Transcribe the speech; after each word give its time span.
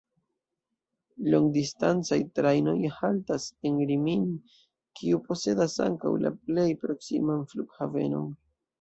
Longdistancaj 1.33 2.19
trajnoj 2.39 2.75
haltas 2.97 3.47
en 3.71 3.79
Rimini, 3.93 4.41
kiu 5.03 5.23
posedas 5.31 5.79
ankaŭ 5.89 6.19
la 6.27 6.37
plej 6.43 6.69
proksiman 6.85 7.49
flughavenon. 7.55 8.31